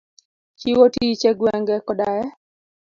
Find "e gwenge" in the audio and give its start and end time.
1.31-1.75